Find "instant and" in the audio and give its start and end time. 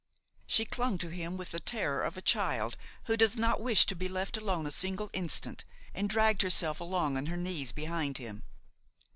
5.13-6.09